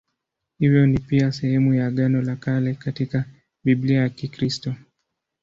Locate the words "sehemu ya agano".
1.31-2.21